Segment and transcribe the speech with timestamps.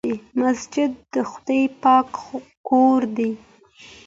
[0.39, 2.09] مسجد د خدای پاک
[2.67, 3.31] کور دی.